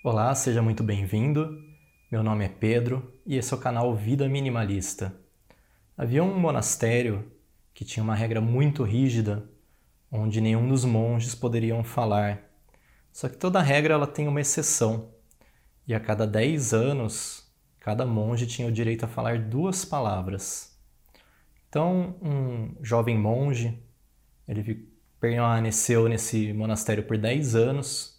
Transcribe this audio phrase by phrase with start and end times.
[0.00, 1.60] Olá, seja muito bem-vindo.
[2.08, 5.12] Meu nome é Pedro e esse é o canal Vida Minimalista.
[5.96, 7.28] Havia um monastério
[7.74, 9.50] que tinha uma regra muito rígida,
[10.08, 12.44] onde nenhum dos monges poderiam falar.
[13.12, 15.12] Só que toda regra ela tem uma exceção.
[15.84, 20.78] E a cada 10 anos, cada monge tinha o direito a falar duas palavras.
[21.68, 23.76] Então, um jovem monge,
[24.46, 24.88] ele
[25.20, 28.17] permaneceu nesse monastério por 10 anos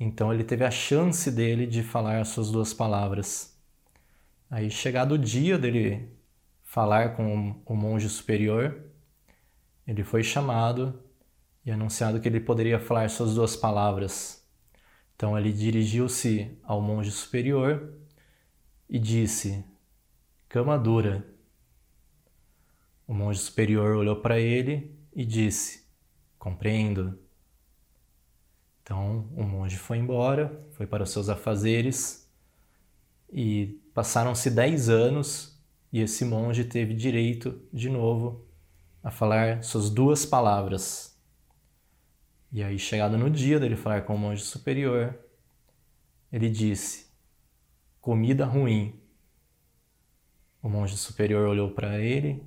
[0.00, 3.54] então ele teve a chance dele de falar as suas duas palavras.
[4.50, 6.08] Aí, chegado o dia dele
[6.64, 8.82] falar com o monge superior,
[9.86, 10.98] ele foi chamado
[11.64, 14.42] e anunciado que ele poderia falar suas duas palavras.
[15.14, 17.92] Então ele dirigiu-se ao monge superior
[18.88, 19.62] e disse:
[20.48, 21.26] Cama dura.
[23.06, 25.86] O monge superior olhou para ele e disse:
[26.38, 27.18] Compreendo.
[28.90, 32.28] Então o monge foi embora, foi para os seus afazeres
[33.32, 35.56] e passaram-se dez anos
[35.92, 38.44] e esse monge teve direito de novo
[39.00, 41.16] a falar suas duas palavras.
[42.50, 45.16] E aí, chegado no dia dele falar com o monge superior,
[46.32, 47.06] ele disse:
[48.00, 49.00] Comida ruim.
[50.60, 52.42] O monge superior olhou para ele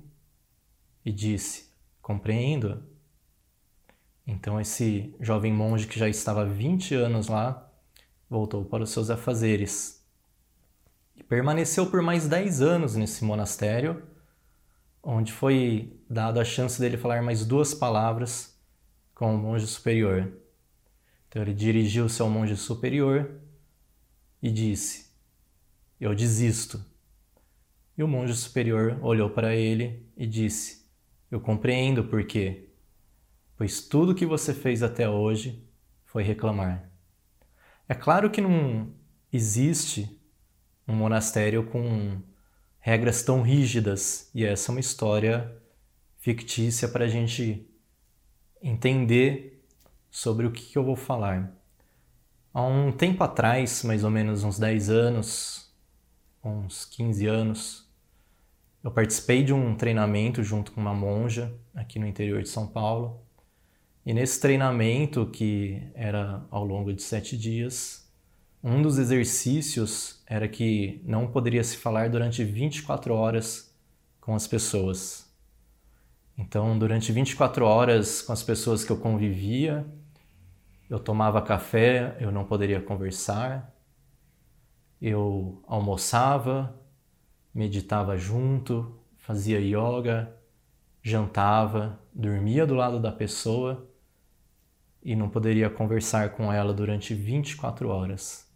[1.06, 1.70] e disse:
[2.02, 2.93] Compreendo.
[4.26, 7.70] Então esse jovem monge que já estava há 20 anos lá
[8.28, 10.02] voltou para os seus afazeres
[11.16, 14.02] e permaneceu por mais 10 anos nesse monastério,
[15.02, 18.58] onde foi dada a chance dele falar mais duas palavras
[19.14, 20.32] com o monge superior.
[21.28, 23.30] Então ele dirigiu-se ao monge superior
[24.42, 25.10] e disse:
[26.00, 26.84] Eu desisto.
[27.96, 30.84] E o monge superior olhou para ele e disse:
[31.30, 32.68] Eu compreendo por quê
[33.56, 35.64] pois tudo que você fez até hoje
[36.04, 36.90] foi reclamar.
[37.88, 38.92] É claro que não
[39.32, 40.20] existe
[40.86, 42.20] um monastério com
[42.78, 45.56] regras tão rígidas, e essa é uma história
[46.18, 47.68] fictícia para a gente
[48.62, 49.64] entender
[50.10, 51.52] sobre o que eu vou falar.
[52.52, 55.74] Há um tempo atrás, mais ou menos uns 10 anos,
[56.42, 57.90] uns 15 anos,
[58.82, 63.23] eu participei de um treinamento junto com uma monja aqui no interior de São Paulo.
[64.06, 68.06] E nesse treinamento, que era ao longo de sete dias,
[68.62, 73.74] um dos exercícios era que não poderia se falar durante 24 horas
[74.20, 75.34] com as pessoas.
[76.36, 79.86] Então, durante 24 horas com as pessoas que eu convivia,
[80.90, 83.74] eu tomava café, eu não poderia conversar,
[85.00, 86.78] eu almoçava,
[87.54, 90.30] meditava junto, fazia yoga,
[91.02, 93.93] jantava, dormia do lado da pessoa
[95.04, 98.48] e não poderia conversar com ela durante 24 horas.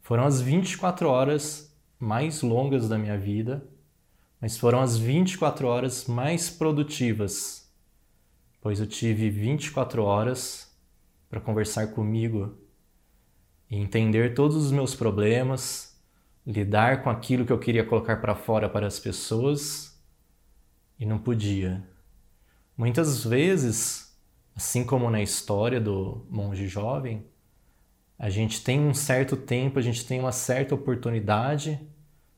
[0.00, 3.66] Foram as 24 horas mais longas da minha vida,
[4.40, 7.70] mas foram as 24 horas mais produtivas,
[8.60, 10.74] pois eu tive 24 horas
[11.28, 12.56] para conversar comigo
[13.70, 15.98] e entender todos os meus problemas,
[16.46, 19.98] lidar com aquilo que eu queria colocar para fora para as pessoas
[20.98, 21.82] e não podia.
[22.76, 24.03] Muitas vezes
[24.54, 27.26] Assim como na história do monge jovem,
[28.18, 31.80] a gente tem um certo tempo, a gente tem uma certa oportunidade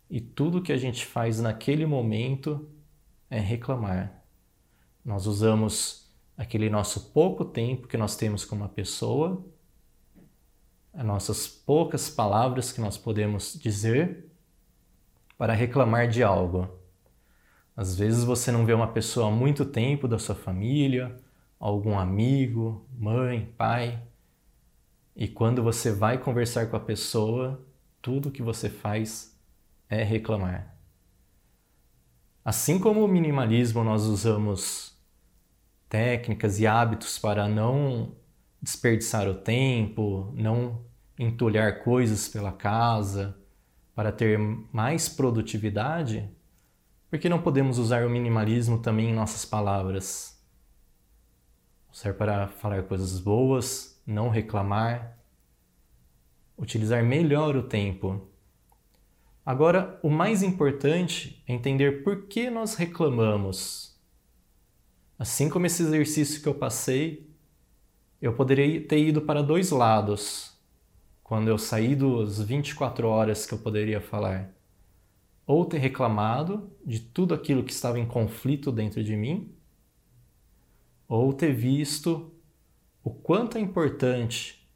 [0.09, 2.69] e tudo que a gente faz naquele momento
[3.29, 4.23] é reclamar.
[5.05, 9.45] Nós usamos aquele nosso pouco tempo que nós temos com uma pessoa,
[10.93, 14.27] as nossas poucas palavras que nós podemos dizer
[15.37, 16.69] para reclamar de algo.
[17.77, 21.15] Às vezes você não vê uma pessoa há muito tempo da sua família,
[21.59, 24.03] algum amigo, mãe, pai.
[25.15, 27.65] E quando você vai conversar com a pessoa,
[28.03, 29.39] tudo que você faz
[29.89, 30.75] é reclamar.
[32.45, 34.97] Assim como o minimalismo, nós usamos
[35.89, 38.13] técnicas e hábitos para não
[38.61, 40.85] desperdiçar o tempo, não
[41.19, 43.37] entulhar coisas pela casa,
[43.95, 44.39] para ter
[44.73, 46.29] mais produtividade,
[47.09, 50.36] por que não podemos usar o minimalismo também em nossas palavras?
[51.97, 55.19] Serve para falar coisas boas, não reclamar,
[56.55, 58.29] utilizar melhor o tempo.
[59.47, 63.99] Agora, o mais importante é entender por que nós reclamamos.
[65.19, 67.31] Assim como esse exercício que eu passei,
[68.21, 70.55] eu poderia ter ido para dois lados
[71.25, 74.55] quando eu saí dos 24 horas que eu poderia falar.
[75.47, 79.56] Ou ter reclamado de tudo aquilo que estava em conflito dentro de mim,
[81.09, 82.33] ou ter visto
[83.03, 84.69] o quanto é importante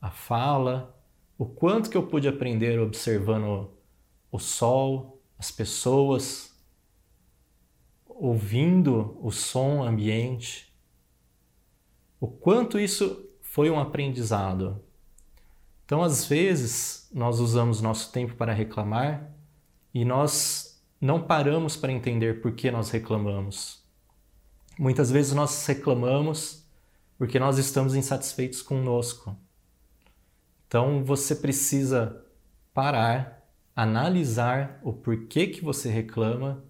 [0.00, 0.98] a fala,
[1.36, 3.70] o quanto que eu pude aprender observando
[4.30, 6.54] o sol, as pessoas,
[8.06, 10.72] ouvindo o som ambiente,
[12.18, 14.82] o quanto isso foi um aprendizado.
[15.84, 19.30] Então, às vezes, nós usamos nosso tempo para reclamar
[19.94, 23.85] e nós não paramos para entender por que nós reclamamos.
[24.78, 26.66] Muitas vezes nós reclamamos
[27.18, 29.36] porque nós estamos insatisfeitos conosco.
[30.66, 32.24] Então, você precisa
[32.74, 33.42] parar,
[33.74, 36.62] analisar o porquê que você reclama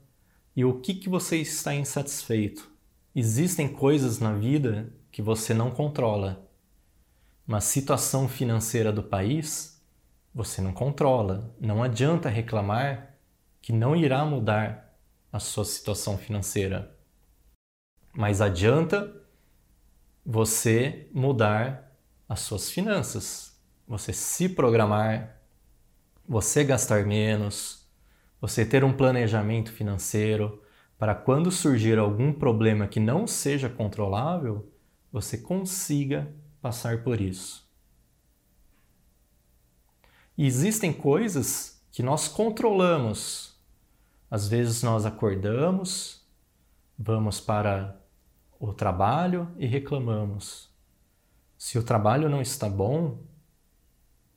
[0.55, 2.71] e o que, que você está insatisfeito.
[3.15, 6.47] Existem coisas na vida que você não controla
[7.47, 9.81] uma situação financeira do país,
[10.35, 11.55] você não controla.
[11.61, 13.15] Não adianta reclamar
[13.63, 14.99] que não irá mudar
[15.33, 16.96] a sua situação financeira.
[18.17, 19.15] Mas adianta
[20.25, 21.95] você mudar
[22.27, 25.43] as suas finanças, você se programar,
[26.27, 27.87] você gastar menos,
[28.41, 30.63] você ter um planejamento financeiro
[30.99, 34.73] para quando surgir algum problema que não seja controlável,
[35.13, 37.71] você consiga passar por isso.
[40.39, 43.55] E existem coisas que nós controlamos.
[44.31, 46.27] Às vezes nós acordamos,
[46.99, 48.06] vamos para
[48.59, 50.71] o trabalho e reclamamos.
[51.59, 53.19] Se o trabalho não está bom,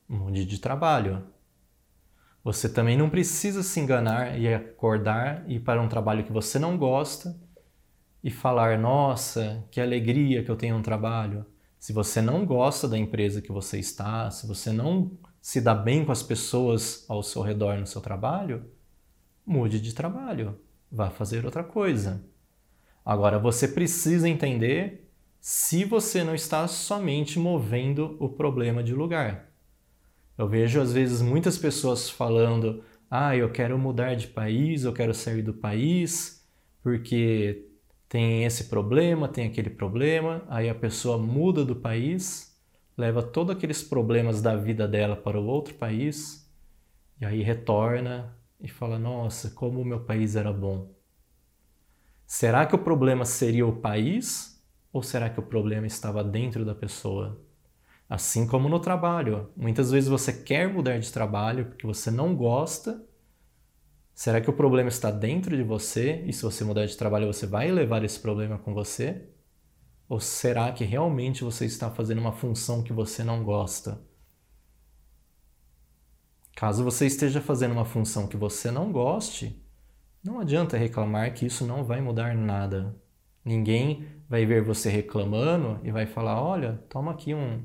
[0.08, 1.22] mude de trabalho.
[2.42, 6.58] Você também não precisa se enganar e acordar e ir para um trabalho que você
[6.58, 7.38] não gosta
[8.24, 11.44] e falar: Nossa, que alegria que eu tenho um trabalho.
[11.78, 16.04] Se você não gosta da empresa que você está, se você não se dá bem
[16.04, 18.70] com as pessoas ao seu redor no seu trabalho,
[19.46, 20.58] mude de trabalho,
[20.90, 22.22] vá fazer outra coisa.
[23.04, 25.08] Agora você precisa entender
[25.40, 29.50] se você não está somente movendo o problema de lugar.
[30.36, 35.14] Eu vejo às vezes muitas pessoas falando: "Ah, eu quero mudar de país, eu quero
[35.14, 36.40] sair do país
[36.82, 37.66] porque
[38.08, 42.58] tem esse problema, tem aquele problema, aí a pessoa muda do país,
[42.96, 46.50] leva todos aqueles problemas da vida dela para o outro país,
[47.20, 50.99] e aí retorna e fala: Nossa, como o meu país era bom.
[52.32, 56.76] Será que o problema seria o país ou será que o problema estava dentro da
[56.76, 57.44] pessoa?
[58.08, 59.50] Assim como no trabalho.
[59.56, 63.04] Muitas vezes você quer mudar de trabalho porque você não gosta
[64.14, 67.46] Será que o problema está dentro de você e se você mudar de trabalho você
[67.48, 69.28] vai levar esse problema com você?
[70.08, 74.00] Ou será que realmente você está fazendo uma função que você não gosta?
[76.54, 79.60] Caso você esteja fazendo uma função que você não goste,
[80.22, 82.94] não adianta reclamar que isso não vai mudar nada.
[83.44, 87.62] Ninguém vai ver você reclamando e vai falar: olha, toma aqui um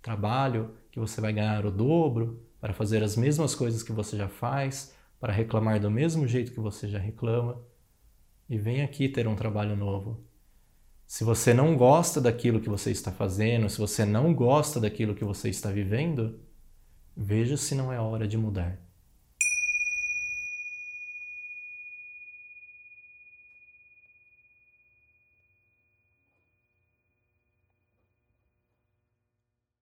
[0.00, 4.28] trabalho que você vai ganhar o dobro para fazer as mesmas coisas que você já
[4.28, 7.60] faz para reclamar do mesmo jeito que você já reclama
[8.48, 10.24] e vem aqui ter um trabalho novo.
[11.06, 15.24] Se você não gosta daquilo que você está fazendo, se você não gosta daquilo que
[15.24, 16.40] você está vivendo,
[17.16, 18.85] veja se não é hora de mudar.